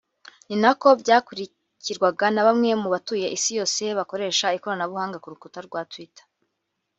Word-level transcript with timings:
ni 0.47 0.55
nako 0.61 0.87
byakurikirwaga 1.01 2.25
na 2.35 2.45
bamwe 2.47 2.69
mu 2.81 2.87
batuye 2.93 3.27
isi 3.37 3.51
yose 3.59 3.83
bakoresha 3.97 4.53
ikoranabuhanga 4.57 5.17
ku 5.23 5.27
rukuta 5.33 5.59
rwa 5.67 5.81
Twitter 5.91 6.25